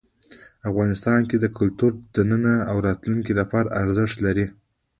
[0.69, 4.45] افغانستان کې کلتور د نن او راتلونکي لپاره ارزښت لري.